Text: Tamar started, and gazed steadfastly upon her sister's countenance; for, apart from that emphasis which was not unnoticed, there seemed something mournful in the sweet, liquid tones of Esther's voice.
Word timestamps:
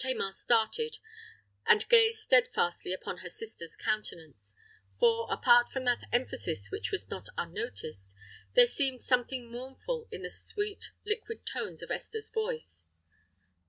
Tamar 0.00 0.32
started, 0.32 0.98
and 1.64 1.88
gazed 1.88 2.18
steadfastly 2.24 2.92
upon 2.92 3.18
her 3.18 3.28
sister's 3.28 3.76
countenance; 3.76 4.56
for, 4.98 5.28
apart 5.32 5.68
from 5.68 5.84
that 5.84 6.08
emphasis 6.10 6.72
which 6.72 6.90
was 6.90 7.08
not 7.08 7.28
unnoticed, 7.38 8.16
there 8.56 8.66
seemed 8.66 9.02
something 9.02 9.48
mournful 9.52 10.08
in 10.10 10.22
the 10.24 10.30
sweet, 10.30 10.90
liquid 11.06 11.46
tones 11.46 11.80
of 11.84 11.92
Esther's 11.92 12.28
voice. 12.28 12.88